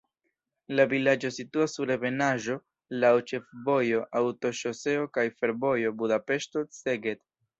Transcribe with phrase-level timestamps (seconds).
[0.77, 2.55] La vilaĝo situas sur ebenaĵo,
[3.03, 7.25] laŭ ĉefvojo, aŭtoŝoseo kaj fervojo Budapeŝto-Szeged.